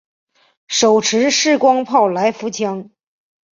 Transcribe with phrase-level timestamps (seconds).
[0.67, 2.89] 手持式光炮来福枪。